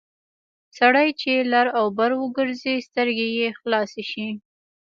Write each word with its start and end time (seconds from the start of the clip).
سړی 0.77 1.07
چې 1.21 1.31
لر 1.51 1.67
او 1.79 1.85
بر 1.97 2.11
وګرځي 2.21 2.75
سترګې 2.87 3.27
یې 3.39 3.49
خلاصې 3.59 4.03
شي... 4.11 4.27